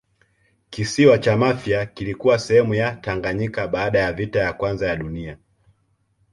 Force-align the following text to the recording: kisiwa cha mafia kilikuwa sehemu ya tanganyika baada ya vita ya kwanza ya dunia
kisiwa 0.69 1.17
cha 1.17 1.37
mafia 1.37 1.85
kilikuwa 1.85 2.39
sehemu 2.39 2.73
ya 2.73 2.95
tanganyika 2.95 3.67
baada 3.67 3.99
ya 3.99 4.13
vita 4.13 4.39
ya 4.39 4.53
kwanza 4.53 4.87
ya 4.87 4.95
dunia 4.95 5.37